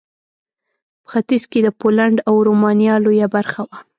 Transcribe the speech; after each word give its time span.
په 1.03 1.07
ختیځ 1.11 1.43
کې 1.51 1.59
د 1.63 1.67
پولنډ 1.79 2.17
او 2.29 2.35
رومانیا 2.47 2.95
لویه 3.05 3.27
برخه 3.35 3.61
وه. 3.67 3.77